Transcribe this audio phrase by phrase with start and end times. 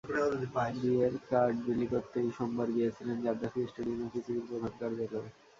[0.81, 5.09] বিয়ের কার্ড বিলি করতেই সোমবার গিয়েছিলেন গাদ্দাফি স্টেডিয়ামে পিসিবির প্রধান কার্যালয়ে।